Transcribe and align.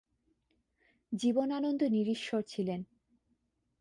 জীবনানন্দ 1.11 1.81
নিরীশ্বর 1.89 2.41
ছিলেন। 2.47 2.81